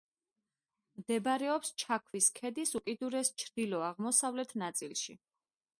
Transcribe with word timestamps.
მდებარეობს 1.01 1.71
ჩაქვის 1.83 2.31
ქედის 2.41 2.73
უკიდურეს 2.81 3.33
ჩრდილო-აღმოსავლეთ 3.45 4.57
ნაწილში. 4.65 5.21